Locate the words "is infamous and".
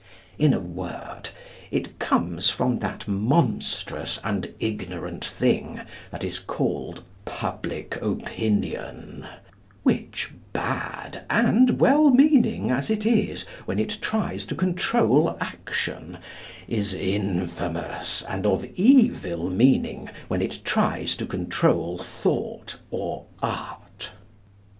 16.67-18.47